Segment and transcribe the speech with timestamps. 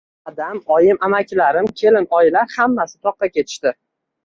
[0.29, 3.79] Adam oyim amakilarim kelin oyilar hammasi toqqa ketishdi.